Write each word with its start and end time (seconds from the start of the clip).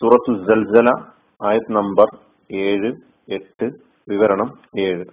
സൂറത്തു 0.00 0.32
സൽസല 0.42 0.88
ആയത് 1.40 1.70
നമ്പർ 1.72 2.08
ഏഴ് 2.50 2.90
എട്ട് 3.28 3.68
വിവരണം 4.08 4.50
ഏഴ് 4.86 5.06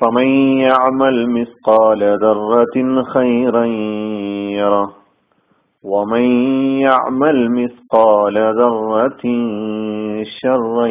فمن 0.00 0.28
يعمل 0.62 1.16
مثقال 1.30 2.00
ذرة 2.22 2.76
خيرا 3.12 3.64
يره 4.58 4.88
ومن 5.84 6.24
يعمل 6.80 7.38
مثقال 7.50 8.36
ذرة 8.58 9.22
شرا 10.36 10.86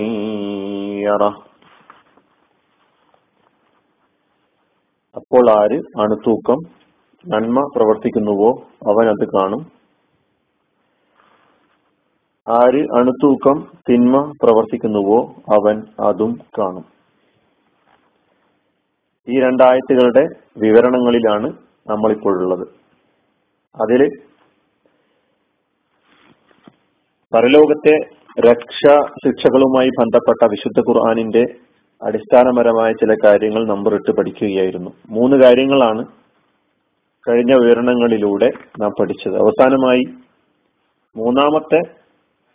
يره 1.07 1.33
അപ്പോൾ 5.15 5.45
ആര് 5.59 5.77
അണുത്തൂക്കം 6.01 6.59
നന്മ 7.27 7.71
പ്രവർത്തിക്കുന്നുവോ 7.75 8.49
അവൻ 8.87 9.09
അത് 9.09 9.27
കാണും. 9.27 9.59
ആര് 12.47 12.99
അണുത്തൂക്കം 12.99 13.67
തിന്മ 13.89 14.33
പ്രവർത്തിക്കുന്നുവോ 14.43 15.33
അവൻ 15.37 15.83
അതും 15.99 16.39
കാണും. 16.59 16.85
ഈ 19.29 19.39
രണ്ടായത്തുകളുടെ 19.39 20.27
വിവരണങ്ങളിലാണ് 20.57 21.53
നമ്മളിപ്പോഴുള്ളത്. 21.87 22.67
അതിൽ 23.81 24.09
പരലോകത്തെ 27.33 27.97
രക്ഷാ 28.39 28.99
ശിക്ഷകളുമായി 29.25 29.89
ബന്ധപ്പെട്ട 29.99 30.49
വിശുദ്ധ 30.51 30.79
ഖുർആാനിന്റെ 30.79 31.43
അടിസ്ഥാനപരമായ 32.03 32.91
ചില 32.91 33.15
കാര്യങ്ങൾ 33.25 33.67
നമ്പർ 33.67 33.95
ഇട്ട് 33.95 34.11
പഠിക്കുകയായിരുന്നു. 34.11 34.91
മൂന്ന് 35.09 35.37
കാര്യങ്ങളാണ് 35.37 36.05
കഴിഞ്ഞ 37.27 37.53
വിവരണങ്ങളിലൂടെ 37.53 38.49
നാം 38.81 38.91
പഠിച്ചത്. 38.99 39.35
അവസാനമായി 39.35 40.03
മൂന്നാമത്തെ 41.17 41.79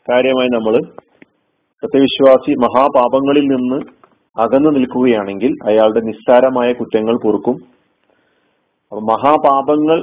കാര്യമായി 0.08 0.48
നമ്മൾ 0.48 0.74
സത്യവിശ്വാസി 1.82 2.52
മഹാപാപങ്ങളിൽ 2.64 3.46
നിന്ന് 3.52 3.78
അകന്നു 4.40 4.70
നിൽക്കുകയാണെങ്കിൽ 4.70 5.52
അയാളുടെ 5.68 6.00
നിസ്സാരമായ 6.00 6.72
കുറ്റങ്ങൾ 6.72 7.14
പൊറുക്കും. 7.24 7.56
മഹാപാപങ്ങൾ 9.10 9.98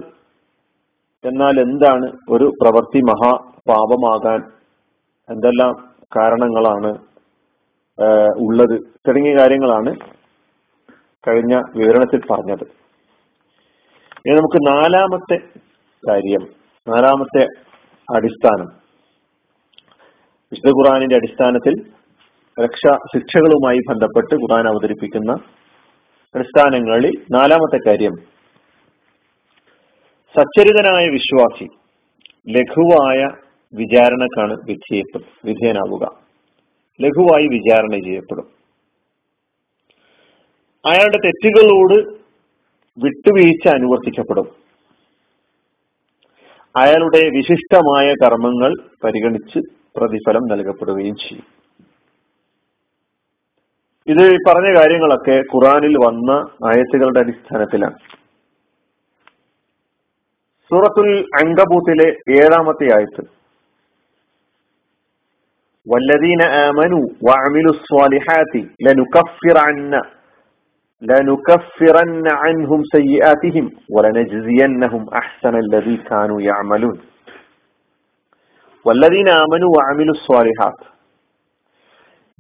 എന്നാൽ 1.24 1.56
എന്താണ് 1.62 2.08
ഒരു 2.30 2.48
പ്രവൃത്തി 2.62 3.00
മഹാപാപമാകാൻ 3.12 4.42
എന്തെല്ലാം 5.30 5.72
കാരണങ്ങളാണ് 6.16 6.92
ഉള്ളത്? 8.48 8.76
തുടങ്ങിയ 9.08 9.34
കാര്യങ്ങളാണ് 9.38 9.92
കഴിഞ്ഞ 11.28 11.56
വിവരണത്തിൽ 11.76 12.22
പറഞ്ഞത്. 12.32 12.66
ഇനി 14.28 14.36
നമുക്ക് 14.36 14.68
നാലാമത്തെ 14.68 15.38
കാര്യം 16.10 16.48
നാലാമത്തെ 16.88 17.44
അടിസ്ഥാനം. 18.16 18.66
വിശുദ്ധ 20.52 20.70
ഖുറാനിന്റെ 20.70 21.16
അടിസ്ഥാനത്തിൽ 21.16 21.84
രക്ഷാ 22.64 22.98
ശിക്ഷകളുമായി 23.16 23.78
ബന്ധപ്പെട്ട് 23.90 24.36
ഖുറാൻ 24.36 24.68
അവതരിപ്പിക്കുന്ന 24.68 25.32
അടിസ്ഥാനങ്ങളിൽ 26.36 27.12
നാലാമത്തെ 27.32 27.80
കാര്യം 27.88 28.16
സച്ചരിതനായ 30.36 31.08
വിശ്വാസി 31.08 31.68
ലഘുവായ 32.50 33.28
വിചാരണക്കാണ് 33.74 34.54
വിധേയപ്പെടും 34.66 35.28
വിധേയനാവുക. 35.46 36.04
ലഘുവായി 37.02 37.48
വിചാരണ 37.48 38.04
ചെയ്യപ്പെടും. 38.04 38.48
അയാളുടെ 40.86 41.18
തെറ്റുകളോട് 41.18 42.17
വിട്ടുവീഴ്ച 42.98 43.68
അനുവർത്തിക്കപ്പെടും. 43.74 44.48
അയാളുടെ 46.78 47.30
വിശിഷ്ടമായ 47.30 48.14
കർമ്മങ്ങൾ 48.24 48.76
പരിഗണിച്ച് 49.04 49.60
പ്രതിഫലം 49.96 50.42
നൽകപ്പെടുകയും 50.44 51.16
ചെയ്യും. 51.16 51.44
ഇത് 54.08 54.38
പറഞ്ഞ 54.48 54.80
കാര്യങ്ങളൊക്കെ 54.80 55.44
ഖുറാനിൽ 55.56 55.98
വന്ന 55.98 56.32
ആയത്തുകളുടെ 56.70 57.20
അടിസ്ഥാനത്തിലാണ്. 57.20 57.98
സൂറത്തുൽ 60.70 61.20
അങ്കബൂത്തിലെ 61.20 62.08
ഏഴാമത്തെ 62.30 62.96
ആയത്ത്. 62.96 63.38
വല്ലദീന 65.94 66.42
ആമനു 66.44 67.02
വഅമിലു 67.30 67.72
സ്വാലിഹാത്തി 67.72 68.68
ലനുകഫിറന്ന 68.88 70.02
لنكفرن 71.03 72.27
عنهم 72.43 72.81
سيئاتهم 72.87 73.67
ولنجزينهم 73.89 75.03
أحسن 75.13 75.55
الذي 75.57 75.97
كانوا 76.05 76.41
يعملون 76.43 76.97
والذين 78.87 79.29
آمنوا 79.45 79.71
وعملوا 79.77 80.15
الصالحات 80.15 80.79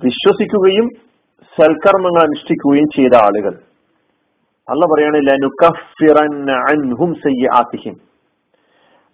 വിശ്വസിക്കുകയും 0.01 0.87
സൽക്കർമ്മങ്ങൾ 1.57 2.23
അനുഷ്ഠിക്കുകയും 2.23 2.87
ചെയ്ത 2.95 3.15
ആളുകൾ 3.19 3.55
അല്ല 4.69 4.83
പറയാണ് 4.91 5.19
ലനുക്കഫിറന്ന 5.29 6.51
അൻഹും 6.71 7.11
സയ്യാത്തിഹിം 7.23 7.97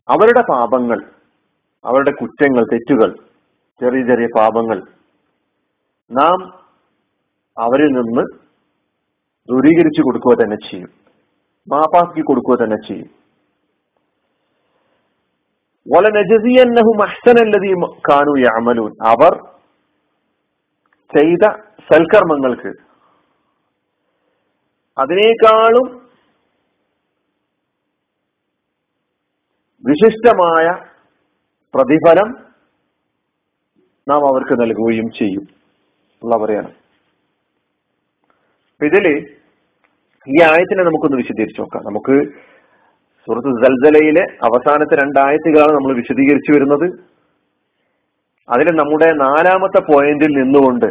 അവരുടെ 0.09 0.43
പാപങ്ങൾ 0.51 1.01
അവരുടെ 1.85 2.13
കുറ്റങ്ങൾ 2.21 2.63
തെറ്റുകൾ 2.73 3.11
ചെറിയ 3.81 4.03
ചെറിയ 4.03 4.29
പാപങ്ങൾ 4.37 4.79
നാം 6.11 6.39
അവരിൽ 7.57 7.91
നിന്ന് 7.99 8.25
ദൂരീകരിച്ചു 9.50 10.02
കൊടുക്കുക 10.02 10.44
തന്നെ 10.44 10.56
ചെയ്യും. 10.56 10.90
മാപ്പാക്കി 11.68 12.22
കൊടുക്കുക 12.22 12.64
തന്നെ 12.64 12.78
ചെയ്യും. 12.88 13.10
അവർ 19.08 19.48
ചെയ്ത 21.18 21.50
സൽക്കർമ്മങ്ങൾക്ക് 21.92 22.74
അതിനേക്കാളും 24.98 26.02
വിശിഷ്ടമായ 29.86 30.68
പ്രതിഫലം 31.76 32.30
നാം 34.08 34.28
അവർക്ക് 34.28 34.62
നൽകുകയും 34.62 35.12
ചെയ്യും. 35.12 35.42
എന്നുള്ള 35.42 36.38
പറയാണ്. 36.38 36.83
ഇതിൽ 38.86 39.08
ഈ 40.28 40.42
ആയത്തിനെ 40.42 40.84
നമുക്കൊന്ന് 40.84 41.18
വിശദീകരിച്ചു 41.18 41.62
നോക്കാം. 41.62 41.84
നമുക്ക് 41.86 42.32
സുഹൃത്ത് 43.26 43.66
സൽസലയിലെ 43.66 44.22
അവസാനത്തെ 44.22 44.96
രണ്ടായത്തുകളാണ് 44.96 45.72
നമ്മൾ 45.72 45.96
വിശദീകരിച്ചു 45.96 46.52
വരുന്നത്. 46.52 47.14
അതിൽ 48.50 48.76
നമ്മുടെ 48.76 49.12
നാലാമത്തെ 49.12 49.80
പോയിന്റിൽ 49.80 50.28
നിന്നുകൊണ്ട് 50.28 50.86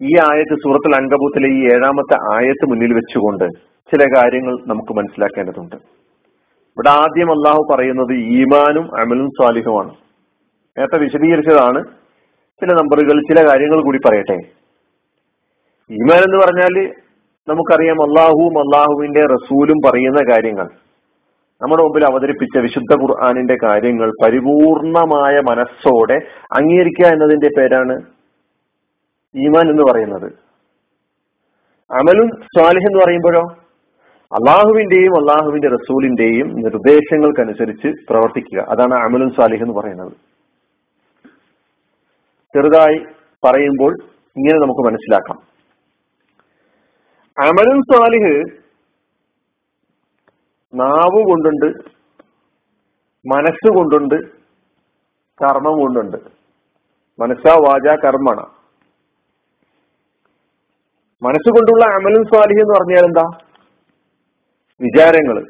ഈ 0.00 0.18
ആയത്ത് 0.18 0.54
സൂറത്തുൽ 0.54 0.96
അങ്കബൂത്തിലെ 0.96 1.48
ഈ 1.48 1.64
ഏഴാമത്തെ 1.64 2.16
ആയത്ത് 2.34 2.70
മുന്നിൽ 2.70 2.94
വെച്ചുകൊണ്ട് 2.94 3.44
ചില 3.90 4.06
കാര്യങ്ങൾ 4.16 4.58
നമുക്ക് 4.66 4.92
മനസ്സിലാക്കേണ്ടതുണ്ട്. 4.92 5.76
ഇവിടെ 5.76 6.88
ആദ്യം 6.88 7.30
അള്ളാഹു 7.30 7.74
പറയുന്നത് 7.74 8.12
ഈമാനും 8.12 9.00
അമലും 9.00 9.28
സ്വാലിഹുമാണ് 9.28 9.94
നേരത്തെ 10.78 10.98
വിശദീകരിച്ചതാണ്. 10.98 11.84
ചില 12.60 12.72
നമ്പറുകൾ 12.72 13.20
ചില 13.20 13.48
കാര്യങ്ങൾ 13.48 13.82
കൂടി 13.82 13.98
പറയട്ടെ. 14.06 14.38
ഈമാൻ 15.90 16.18
എന്ന് 16.18 16.46
പറഞ്ഞാൽ 16.46 16.94
നമുക്കറിയാം 17.48 18.02
അള്ളാഹുവും 18.02 18.58
അള്ളാഹുവിന്റെ 18.58 19.26
റസൂലും 19.26 19.90
പറയുന്ന 19.90 20.32
കാര്യങ്ങൾ. 20.32 20.64
നമ്മുടെ 21.62 21.82
മുമ്പിൽ 21.82 22.04
അവതരിപ്പിച്ച 22.04 22.58
വിശുദ്ധ 22.58 23.02
ഖുർആാനിന്റെ 23.02 23.56
കാര്യങ്ങൾ 23.64 24.12
പരിപൂർണമായ 24.24 25.40
മനസ്സോടെ 25.40 26.14
അംഗീകരിക്കുക 26.52 27.06
എന്നതിന്റെ 27.06 27.48
പേരാണ് 27.58 27.92
ഈമാൻ 29.36 29.70
എന്ന് 29.70 29.82
പറയുന്നത്. 29.92 30.32
അമലും 31.92 32.28
സ്വാലിഹ് 32.28 32.86
എന്ന് 32.86 33.04
പറയുമ്പോഴോ? 33.04 33.40
അള്ളാഹുവിന്റെയും 34.32 35.16
അള്ളാഹുവിന്റെ 35.16 35.68
റസൂലിന്റെയും 35.68 36.48
നിർദ്ദേശങ്ങൾക്കനുസരിച്ച് 36.48 37.88
പ്രവർത്തിക്കുക. 38.08 38.60
അതാണ് 38.60 38.94
അമലും 38.94 39.30
സ്വാലിഹ് 39.30 39.62
എന്ന് 39.62 39.74
പറയുന്നത്. 39.74 40.12
ചെറുതായി 42.54 42.98
പറയുമ്പോൾ 43.44 43.96
ഇങ്ങനെ 44.36 44.58
നമുക്ക് 44.58 44.80
മനസ്സിലാക്കാം. 44.80 45.55
അമലും 47.38 47.82
സ്വാലിഹ് 47.82 48.44
നാവ് 50.74 51.28
കൊണ്ടുണ്ട് 51.28 51.90
മനസ്സ് 53.28 53.68
കൊണ്ടുണ്ട് 53.68 54.14
കർമ്മം 55.44 55.80
കൊണ്ടുണ്ട്. 55.80 56.16
മനസ്സാ 57.20 57.54
വാച 57.54 57.98
കർമ്മണ. 58.06 58.36
മനസ്സുകൊണ്ടുള്ള 61.22 61.94
അമലും 61.94 62.24
സ്വാലിഹ് 62.24 62.60
എന്ന് 62.60 62.74
പറഞ്ഞാൽ 62.74 63.04
എന്താ? 63.04 63.38
വിചാരങ്ങൾ 64.80 65.46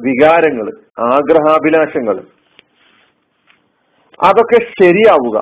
വികാരങ്ങൾ 0.00 0.80
ആഗ്രഹാഭിലാഷങ്ങൾ. 1.14 2.16
അതൊക്കെ 4.22 4.64
ശരിയാവുക. 4.82 5.38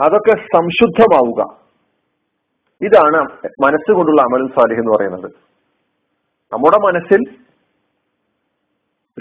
അതൊക്കെ 0.00 0.30
സംശുദ്ധമാവുക. 0.30 1.63
ഇതാണ് 2.84 3.16
മനസ്സുകൊണ്ടുള്ള 3.62 4.22
അമലും 4.22 4.48
സാലിഹ് 4.48 4.80
എന്ന് 4.80 4.92
പറയുന്നത്. 4.92 5.30
നമ്മുടെ 6.52 6.76
മനസ്സിൽ 6.86 7.20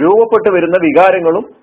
രൂപപ്പെട്ടു 0.01 0.55
വരുന്ന 0.55 0.77
വികാരങ്ങളും 0.81 1.55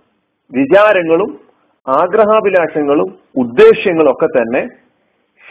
വിചാരങ്ങളും 0.53 1.41
ആഗ്രഹാഭിലാഷങ്ങളും 1.89 3.19
ഉദ്ദേശ്യങ്ങളും 3.37 4.13
ഒക്കെ 4.13 4.27
തന്നെ 4.27 4.69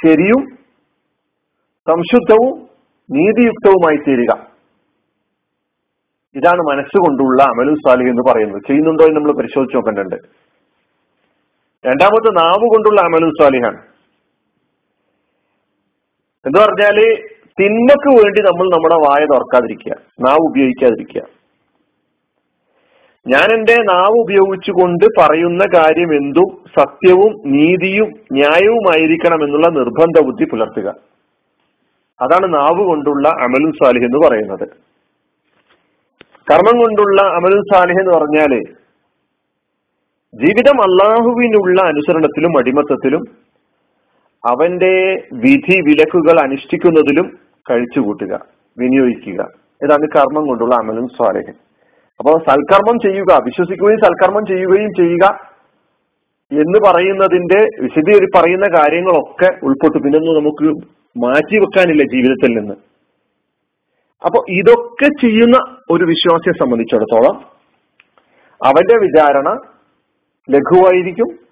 ശരിയും 0.05 0.57
സംശുദ്ധവും 1.87 2.69
നീതിയുക്തവുമായി 3.11 3.97
തീരുക. 3.97 4.49
ഇതാണ് 6.35 6.59
മനസ്സുകൊണ്ടുള്ള 6.59 7.43
അമലു 7.43 7.73
സാലിഹ് 7.73 8.09
എന്ന് 8.09 8.31
പറയുന്നത്. 8.31 8.61
ചെയ്യുന്നുണ്ടോ 8.67 9.03
എന്ന് 9.03 9.15
നമ്മൾ 9.15 9.31
പരിശോധിച്ച് 9.31 9.75
നോക്കേണ്ടതുണ്ട്. 9.75 10.15
രണ്ടാമത്തെ 11.87 12.31
നാവ് 12.31 12.63
കൊണ്ടുള്ള 12.63 13.01
അമലു 13.01 13.29
സാലിഹാണ്. 13.41 13.88
എന്ന് 16.45 16.59
പറഞ്ഞാൽ 16.59 16.95
തിന്മക്ക് 17.59 18.23
വേണ്ടി 18.23 18.41
നമ്മൾ 18.41 18.75
നമ്മുടെ 18.75 18.95
വായ 18.95 19.25
തുറക്കാതിരിക്കുക 19.25 19.91
നാവ് 20.19 20.49
ഉപയോഗിക്കാതിരിക്കുക. 20.49 21.21
ഞാൻ 23.27 23.53
എന്റെ 23.53 23.75
നാവ് 23.75 24.19
ഉപയോഗിച്ചുകൊണ്ട് 24.19 25.05
പറയുന്ന 25.21 25.65
കാര്യം 25.75 26.13
എന്തും? 26.13 26.63
സത്യവും 26.79 27.33
നീതിയും 27.45 28.13
ന്യായവുമായിരിക്കണം 28.31 29.43
എന്നുള്ള 29.43 29.67
നിർബന്ധ 29.67 30.25
ബുദ്ധി 30.25 30.43
പുലർത്തുക. 30.43 30.95
അതാണ് 32.21 32.53
നാവ് 32.53 32.83
കൊണ്ടുള്ള 32.83 33.29
അമലുൽ 33.29 33.71
സാലിഹ് 33.71 34.03
എന്ന് 34.03 34.27
പറയുന്നത്. 34.27 34.67
കർമ്മം 36.51 36.79
കൊണ്ടുള്ള 36.81 37.21
അമലുൽ 37.21 37.61
സാലിഹ് 37.73 37.99
എന്ന് 37.99 38.13
പറഞ്ഞാൽ 38.13 38.61
ജീവിതം 40.33 40.81
അള്ളാഹുവിനുള്ള 40.81 41.81
അനുസരണത്തിലും 41.81 42.59
അടിമത്തത്തിലും 42.59 43.48
അവന്റെ 44.45 45.27
വിധി 45.33 45.77
വിലക്കുകൾ 45.87 46.39
അനുഷ്ഠിക്കുന്നതിലും 46.39 47.39
കഴിച്ചുകൂട്ടുക 47.71 48.39
വിനിയോഗിക്കുക. 48.77 49.41
ഇതാണ് 49.83 50.07
കർമ്മം 50.15 50.47
കൊണ്ടുള്ള 50.47 50.75
അമലും 50.75 51.07
സ്വാലഹൻ 51.07 51.53
അപ്പോൾ 52.19 52.37
സൽക്കർമ്മം 52.49 52.99
ചെയ്യുക 52.99 53.41
വിശ്വസിക്കുകയും 53.45 53.99
സൽക്കർമ്മം 53.99 54.45
ചെയ്യുകയും 54.45 54.89
ചെയ്യുക 54.99 55.49
എന്ന് 56.51 56.79
പറയുന്നതിന്റെ 56.87 57.59
വിശദീകരി 57.81 58.27
പറയുന്ന 58.35 58.67
കാര്യങ്ങളൊക്കെ 58.77 59.49
ഉൾപ്പെട്ടു. 59.63 59.97
പിന്നൊന്നും 59.97 60.35
നമുക്ക് 60.35 60.67
മാറ്റി 61.25 61.59
വെക്കാനില്ല 61.59 62.03
ജീവിതത്തിൽ 62.03 62.59
നിന്ന്. 62.59 62.75
അപ്പൊ 64.25 64.45
ഇതൊക്കെ 64.49 65.09
ചെയ്യുന്ന 65.21 65.57
ഒരു 65.91 66.03
വിശ്വാസിയെ 66.03 66.53
സംബന്ധിച്ചിടത്തോളം 66.59 67.35
അവന്റെ 68.65 68.95
വിചാരണ 68.99 69.49
ലഘുവായിരിക്കും 70.49 71.48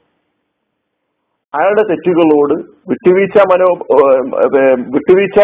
അയാളുടെ 1.55 1.83
തെറ്റുകളോട് 1.89 2.53
വിട്ടുവീഴ്ച 2.89 3.37
മനോ 3.51 3.69
വിട്ടുവീഴ്ച 4.95 5.39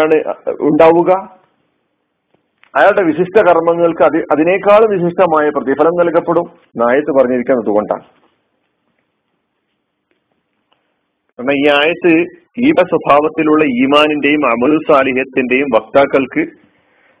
ആണ് 0.00 0.16
ഉണ്ടാവുക. 0.68 1.10
അയാളുടെ 2.74 3.02
വിശിഷ്ട 3.08 3.36
കർമ്മങ്ങൾക്ക് 3.48 4.02
അതി 4.08 4.20
അതിനേക്കാളും 4.32 4.92
വിശിഷ്ടമായ 4.94 5.46
പ്രതിഫലം 5.56 5.94
നൽകപ്പെടും. 6.00 6.46
നായത്ത് 6.82 7.12
പറഞ്ഞിരിക്കുന്നത് 7.18 7.70
കൊണ്ടാണ് 7.76 8.06
കാരണം 11.38 11.56
ഈ 11.60 11.64
ആയത്ത് 11.78 12.12
ഈപ 12.68 12.80
സ്വഭാവത്തിലുള്ള 12.90 13.62
ഈമാനിന്റെയും 13.82 14.42
അമലു 14.52 14.78
സാലിഹ്യത്തിന്റെയും 14.88 15.68
വക്താക്കൾക്ക് 15.76 16.42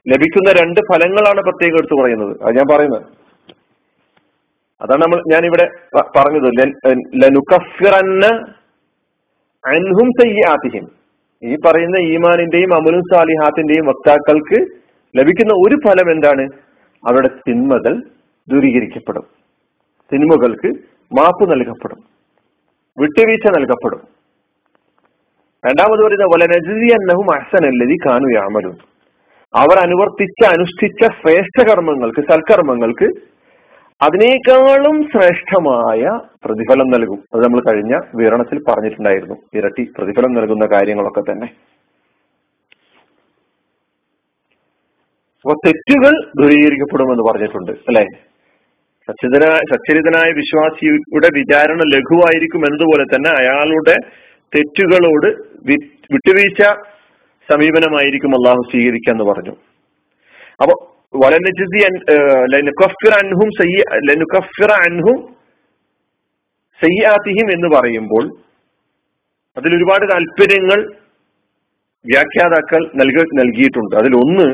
ലഭിക്കുന്ന 0.06 0.50
രണ്ട് 0.58 0.80
ഫലങ്ങളാണ് 0.90 1.40
പ്രത്യേകം 1.46 1.78
എടുത്തു 1.80 1.96
പറയുന്നത്. 2.00 2.34
അത് 2.44 2.52
ഞാൻ 2.58 2.66
പറയുന്നത്. 2.72 3.06
അതാണ് 4.80 5.02
നമ്മൾ 5.02 5.22
ഞാൻ 5.32 5.44
ഇവിടെ 5.46 5.70
പറഞ്ഞത്. 5.96 6.68
ലനുക്കഫിറന്ന 7.22 8.26
അൻഹും 9.66 10.10
സയ്യാത്തിഹിം. 10.22 10.88
ഈ 11.44 11.56
പറയുന്ന 11.56 11.98
ഈമാനിന്റെയും 11.98 12.74
അമലു 12.74 13.00
സാലിഹാത്തിന്റെയും 13.14 13.86
വക്താക്കൾക്ക് 13.86 14.66
ലഭിക്കുന്ന 15.18 15.52
ഒരു 15.52 15.76
ഫലം 15.86 16.10
എന്താണ്? 16.10 16.42
അവരുടെ 17.08 17.28
തിന്മകൾ 17.28 18.02
ദൂരീകരിക്കപ്പെടും. 18.48 19.24
തിന്മകൾക്ക് 20.12 20.66
മാപ്പ് 21.18 21.52
നൽകപ്പെടും. 21.52 22.04
വിട്ടുവീഴ്ച 22.98 23.58
നൽകപ്പെടും. 23.58 24.00
രണ്ടാമത് 25.66 26.06
പറയുന്ന 26.06 26.24
വലനജി 26.24 26.92
അന്നഹും 26.92 27.34
അഹ്സനല്ലതി 27.34 27.96
കാനു 28.06 28.14
കാണുകയാമലും 28.14 28.78
അവർ 29.54 29.78
അനുവർത്തിച്ച 29.82 30.52
അനുഷ്ഠിച്ച 30.52 31.06
ശ്രേഷ്ഠ 31.06 31.68
കർമ്മങ്ങൾക്ക് 31.68 32.20
സൽക്കർമ്മങ്ങൾക്ക് 32.20 33.33
അതിനേക്കാളും 34.04 34.96
ശ്രേഷ്ഠമായ 35.12 36.18
പ്രതിഫലം 36.44 36.90
നൽകും. 36.90 37.18
അത് 37.34 37.44
നമ്മൾ 37.44 37.60
കഴിഞ്ഞ 37.60 38.00
വിവരണത്തിൽ 38.14 38.58
പറഞ്ഞിട്ടുണ്ടായിരുന്നു. 38.68 39.36
ഇരട്ടി 39.54 39.84
പ്രതിഫലം 39.98 40.34
നൽകുന്ന 40.34 40.66
കാര്യങ്ങളൊക്കെ 40.66 41.20
തന്നെ. 41.20 41.48
അപ്പൊ 45.44 45.54
തെറ്റുകൾ 45.66 46.12
ദൂരീകരിക്കപ്പെടുമെന്ന് 46.42 47.24
പറഞ്ഞിട്ടുണ്ട് 47.30 47.72
അല്ലെ? 47.72 48.04
സച്ചിതനായ 49.08 49.58
സച്ചരിതനായ 49.70 50.32
വിശ്വാസിയുടെ 50.32 51.28
വിചാരണ 51.34 51.80
ലഘുവായിരിക്കും 51.94 52.66
എന്നതുപോലെ 52.66 53.04
തന്നെ 53.04 53.30
അയാളുടെ 53.30 53.96
തെറ്റുകളോട് 54.56 55.26
വിട്ടുവീഴ്ച 56.12 56.62
സമീപനമായിരിക്കും 57.52 58.28
അള്ളാഹു 58.28 58.62
സ്വീകരിക്കുക 58.70 59.12
എന്ന് 59.12 59.24
പറഞ്ഞു. 59.24 59.54
അപ്പൊ 60.62 60.93
വലനജിസി 61.14 61.80
സയ്യാത്തിഹിം 66.80 67.52
എന്ന് 67.52 67.68
പറയുമ്പോൾ 67.76 68.24
അതിൽ 69.56 69.74
ഒരുപാട് 69.76 70.04
താല്പര്യങ്ങൾ 70.10 70.92
വ്യാഖ്യാതാക്കൾ 72.04 72.90
നൽക 72.94 73.18
നൽകിയിട്ടുണ്ട്. 73.34 73.96
അതിലൊന്ന് 73.96 74.46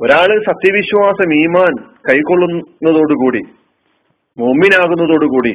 ഒരാൾ 0.00 0.28
സത്യവിശ്വാസം 0.46 1.34
ഈമാൻ 1.34 1.74
കൈക്കൊള്ളുന്നതോടുകൂടി 2.10 3.42
മോമിനാകുന്നതോടുകൂടി 4.38 5.54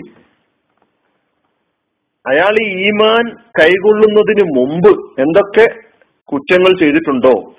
അയാൾ 2.28 2.60
ഈ 2.60 2.88
ഈമാൻ 2.88 3.36
കൈകൊള്ളുന്നതിന് 3.60 4.44
മുമ്പ് 4.58 5.22
എന്തൊക്കെ 5.22 5.66
കുറ്റങ്ങൾ 6.26 6.80
ചെയ്തിട്ടുണ്ടോ 6.80 7.59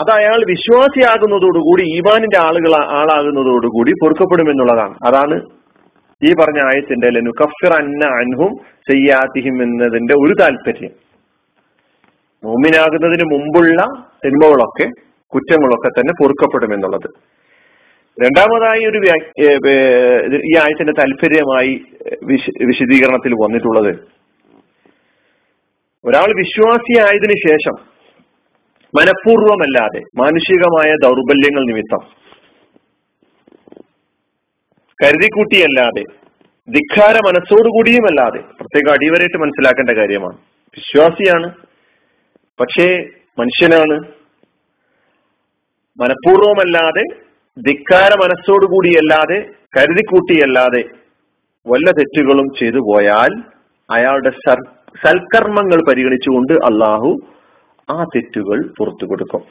അത് 0.00 0.10
അയാൾ 0.16 0.40
വിശ്വാസിയാകുന്നതോടുകൂടി 0.50 1.84
ഈമാനിന്റെ 1.96 2.38
ആളുകൾ 2.46 2.72
ആളാകുന്നതോടുകൂടി 2.98 3.92
പൊറുക്കപ്പെടുമെന്നുള്ളതാണ്. 4.02 4.94
അതാണ് 5.08 5.36
ഈ 6.22 6.30
പറഞ്ഞ 6.40 6.60
ആയത്തിന്റെ 6.68 7.08
ലുക്കഫിർ 7.26 7.72
അന്ന 7.78 8.04
അൻഹും 8.20 8.52
സയ്യാത്തിഹിം 8.88 9.56
എന്നതിന്റെ 9.64 10.14
ഒരു 10.24 10.34
താല്പര്യം. 10.40 10.92
മോമിനാകുന്നതിന് 12.42 13.24
മുമ്പുള്ള 13.32 13.80
സിനിമകളൊക്കെ 14.22 14.86
കുറ്റങ്ങളൊക്കെ 15.32 15.90
തന്നെ 15.94 16.12
പൊറുക്കപ്പെടുമെന്നുള്ളത്. 16.20 17.08
രണ്ടാമതായി 18.16 18.82
ഒരു 18.90 18.98
ഈ 20.50 20.52
ആയത്തിന്റെ 20.62 20.94
താല്പര്യമായി 21.00 21.72
വിശദീകരണത്തിൽ 22.68 23.34
വന്നിട്ടുള്ളത് 23.42 23.92
ഒരാൾ 26.04 26.28
വിശ്വാസിയായതിനു 26.42 27.36
ശേഷം 27.46 27.76
മനഃപൂർവമല്ലാതെ 28.94 30.00
മാനുഷികമായ 30.18 30.90
ദൗർബല്യങ്ങൾ 31.02 31.62
നിമിത്തം 31.66 32.02
കരുതിക്കൂട്ടിയല്ലാതെ 34.98 36.04
ധിക്കാര 36.68 37.16
മനസ്സോടുകൂടിയുമല്ലാതെ 37.26 38.38
പ്രത്യേകം 38.38 38.92
അടിവരായിട്ട് 38.92 39.38
മനസ്സിലാക്കേണ്ട 39.38 39.90
കാര്യമാണ്. 39.90 40.36
വിശ്വാസിയാണ് 40.76 41.48
പക്ഷേ 42.60 42.86
മനുഷ്യനാണ്. 43.38 43.96
മനഃപൂർവമല്ലാതെ 45.98 47.04
ധിക്കാര 47.56 48.10
മനസ്സോടുകൂടിയല്ലാതെ 48.14 49.38
കരുതിക്കൂട്ടിയല്ലാതെ 49.76 50.82
വല്ല 51.66 51.90
തെറ്റുകളും 51.90 52.46
ചെയ്തു 52.58 52.78
പോയാൽ 52.78 53.32
അയാളുടെ 53.90 54.30
സൽക്കർമ്മങ്ങൾ 55.06 55.80
പരിഗണിച്ചുകൊണ്ട് 55.88 56.52
അള്ളാഹു 56.52 57.10
ആ 57.90 58.04
തെറ്റുകൾ 58.04 58.68
പുറത്തു 58.78 59.06
കൊടുക്കും. 59.06 59.42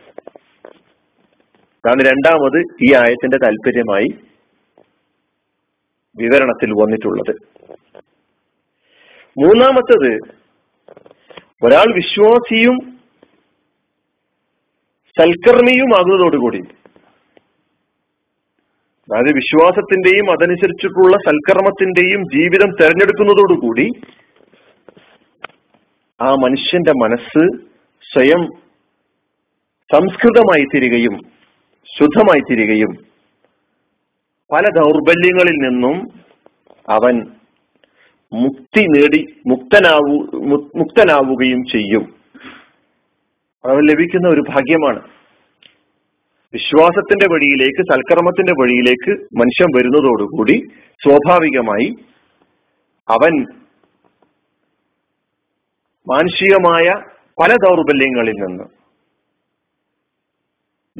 അതാണ് 1.84 2.02
രണ്ടാമത് 2.02 2.60
ഈ 2.84 2.94
ആയത്തിന്റെ 2.94 3.38
താല്പര്യമായി 3.38 4.10
വിവരണത്തിൽ 6.18 6.72
വന്നിട്ടുള്ളത്. 6.72 7.34
മൂന്നാമത്തത് 9.40 10.12
ഒരാൾ 11.66 11.94
വിശ്വാസിയും 11.96 12.78
സൽക്കർമ്മിയുമാകുന്നതോടുകൂടി 15.18 16.60
അതായത് 19.10 19.36
വിശ്വാസത്തിന്റെയും 19.36 20.32
അതനുസരിച്ചിട്ടുള്ള 20.32 21.16
സൽക്കർമ്മത്തിന്റെയും 21.16 22.24
ജീവിതം 22.24 22.72
തെരഞ്ഞെടുക്കുന്നതോടുകൂടി 22.82 23.88
ആ 26.22 26.30
മനുഷ്യന്റെ 26.36 26.92
മനസ്സ് 26.92 27.67
സ്വയം 28.04 28.48
സംസ്കൃതമായി 29.94 30.64
തീരുകയും 30.64 31.20
ശുദ്ധമായി 31.98 32.40
തീരുകയും 32.40 33.06
പല 34.52 34.70
ദൗർബല്യങ്ങളിൽ 34.70 35.52
നിന്നും 35.52 36.08
അവൻ 36.90 37.26
മുക്തി 38.34 38.80
നേടി 38.80 39.26
മുക്തനാവു 39.48 40.16
മുക്തനാവുകയും 40.76 41.64
ചെയ്യും. 41.66 42.16
അവൻ 43.66 43.86
ലഭിക്കുന്ന 43.86 44.28
ഒരു 44.28 44.42
ഭാഗ്യമാണ്. 44.50 45.00
വിശ്വാസത്തിന്റെ 46.54 47.28
വഴിയിലേക്ക് 47.34 47.94
സൽക്കർമ്മത്തിന്റെ 47.94 48.52
വഴിയിലേക്ക് 48.52 49.10
മനുഷ്യൻ 49.10 49.78
വരുന്നതോടുകൂടി 49.78 50.64
സ്വാഭാവികമായി 51.04 51.96
അവൻ 53.10 53.46
മാനുഷികമായ 56.08 57.17
പല 57.40 57.52
ദൗർബല്യങ്ങളിൽ 57.54 58.32
നിന്ന് 58.32 58.64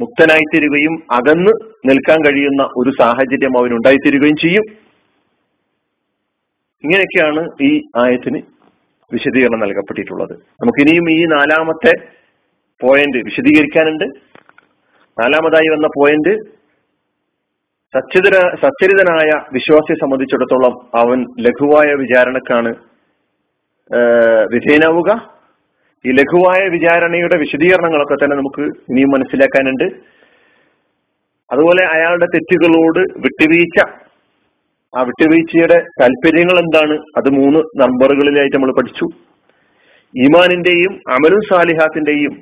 മുക്തനായിത്തീരുകയും 0.00 0.94
അകന്ന് 1.12 1.52
നിൽക്കാൻ 1.88 2.18
കഴിയുന്ന 2.24 2.62
ഒരു 2.76 2.90
സാഹചര്യം 2.98 3.58
അവനുണ്ടായിത്തീരുകയും 3.58 4.36
ചെയ്യും. 4.42 4.62
ഇങ്ങനെയൊക്കെയാണ് 6.84 7.48
ഈ 7.62 7.82
ആയത്തിന് 7.96 8.42
വിശദീകരണം 9.12 9.60
നൽകപ്പെട്ടിട്ടുള്ളത്. 9.60 10.34
നമുക്കിനിയും 10.62 11.10
ഈ 11.10 11.24
നാലാമത്തെ 11.24 11.92
പോയിന്റ് 12.82 13.18
വിശദീകരിക്കാനുണ്ട്. 13.18 14.04
നാലാമതായി 15.20 15.68
വന്ന 15.74 15.88
പോയിന്റ് 15.96 16.34
സച്ചരിത 17.94 18.38
സച്ചരിതനായ 18.62 19.30
വിശ്വാസിയെ 19.52 19.96
സംബന്ധിച്ചിടത്തോളം 20.02 20.74
അവൻ 20.94 21.18
ലഘുവായ 21.40 21.94
വിചാരണക്കാണ് 21.94 22.72
വിധേയനാവുക. 24.54 25.37
ഈ 26.04 26.10
ലഘുവായ 26.18 26.60
വിചാരണയുടെ 26.74 27.36
വിശദീകരണങ്ങളൊക്കെ 27.42 28.16
തന്നെ 28.20 28.34
നമുക്ക് 28.36 28.64
ഇനിയും 28.90 29.10
മനസ്സിലാക്കാനുണ്ട്. 29.14 29.86
അതുപോലെ 31.50 31.82
അയാളുടെ 31.94 32.26
തെറ്റുകളോട് 32.34 33.00
വിട്ടുവീഴ്ച. 33.24 33.78
ആ 34.96 35.00
വിട്ടുവീഴ്ചയുടെ 35.08 35.78
താല്പര്യങ്ങൾ 36.00 36.56
എന്താണ് 36.64 36.94
അത് 37.18 37.28
മൂന്ന് 37.38 37.60
നമ്പറുകളിലായിട്ട് 37.82 38.56
നമ്മൾ 38.56 38.72
പഠിച്ചു. 38.78 39.06
ഈമാനിന്റെയും 40.14 40.92
അമലും 41.16 41.42
സാലിഹാത്തിന്റെയും 41.48 42.34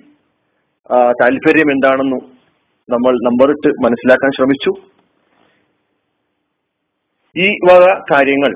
താല്പര്യം 1.21 1.71
എന്താണെന്നു 1.75 2.19
നമ്മൾ 2.89 3.15
നമ്പറിട്ട് 3.29 3.71
മനസ്സിലാക്കാൻ 3.85 4.31
ശ്രമിച്ചു. 4.37 4.73
ഈ 7.37 7.47
വക 7.69 7.87
കാര്യങ്ങൾ 8.13 8.53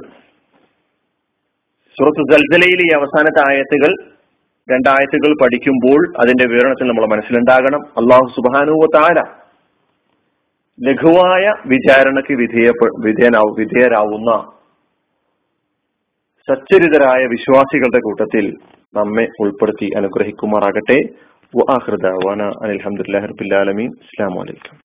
സുഹൃത്ത് 1.96 2.22
ജൽജലയിലെ 2.32 2.84
ഈ 2.88 2.92
അവസാനത്തെ 2.98 3.40
ആയത്തുകൾ 3.48 3.92
രണ്ടായത്തുകൾ 4.72 5.34
പഠിക്കുമ്പോൾ 5.42 6.00
അതിന്റെ 6.20 6.46
വിവരണത്തിൽ 6.46 6.88
നമ്മൾ 6.88 7.06
മനസ്സിലുണ്ടാകണം. 7.06 7.82
അള്ളാഹു 8.00 8.26
സുബാനുവ 8.36 8.86
താര 8.96 9.18
ലഘുവായ 10.78 11.46
വിചാരണയ്ക്ക് 11.66 12.34
വിധേയ 12.34 12.72
വിധേയനാവും 13.04 13.54
വിധേയരാവുന്ന 13.58 14.30
സച്ചരിതരായ 16.48 17.26
വിശ്വാസികളുടെ 17.26 18.00
കൂട്ടത്തിൽ 18.04 18.46
നമ്മെ 18.94 19.26
ഉൾപ്പെടുത്തി 19.40 19.88
അനുഗ്രഹിക്കുമാറാകട്ടെ. 19.96 21.00
അലഹമുല്ലാ 22.66 23.20
റബിൻ 23.28 23.88
വലൈക്കും 24.38 24.80